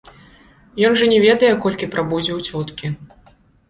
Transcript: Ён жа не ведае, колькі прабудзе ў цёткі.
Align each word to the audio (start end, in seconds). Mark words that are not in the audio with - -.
Ён 0.89 0.97
жа 1.03 1.11
не 1.13 1.19
ведае, 1.27 1.53
колькі 1.69 1.93
прабудзе 1.95 2.31
ў 2.41 2.51
цёткі. 2.51 2.87